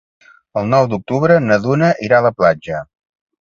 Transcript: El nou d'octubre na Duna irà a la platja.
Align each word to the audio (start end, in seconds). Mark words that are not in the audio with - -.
El 0.61 0.63
nou 0.75 0.87
d'octubre 0.93 1.35
na 1.49 1.59
Duna 1.67 1.91
irà 2.09 2.19
a 2.23 2.27
la 2.29 2.33
platja. 2.41 2.81